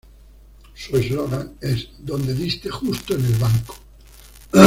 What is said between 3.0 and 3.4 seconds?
en el